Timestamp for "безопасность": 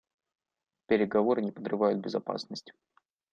1.99-2.73